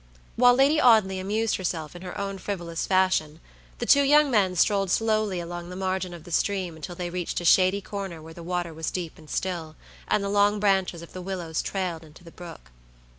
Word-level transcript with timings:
While 0.35 0.55
Lady 0.55 0.81
Audley 0.81 1.19
amused 1.19 1.57
herself 1.57 1.95
in 1.95 2.01
her 2.01 2.17
own 2.17 2.39
frivolous 2.39 2.87
fashion, 2.87 3.39
the 3.77 3.85
two 3.85 4.01
young 4.01 4.31
men 4.31 4.55
strolled 4.55 4.89
slowly 4.89 5.39
along 5.39 5.69
the 5.69 5.75
margin 5.75 6.11
of 6.11 6.23
the 6.23 6.31
stream 6.31 6.75
until 6.75 6.95
they 6.95 7.11
reached 7.11 7.39
a 7.39 7.45
shady 7.45 7.81
corner 7.81 8.19
where 8.19 8.33
the 8.33 8.41
water 8.41 8.73
was 8.73 8.89
deep 8.89 9.19
and 9.19 9.29
still, 9.29 9.75
and 10.07 10.23
the 10.23 10.27
long 10.29 10.59
branches 10.59 11.03
of 11.03 11.13
the 11.13 11.21
willows 11.21 11.61
trailed 11.61 12.03
into 12.03 12.23
the 12.23 12.31
brook. 12.31 12.71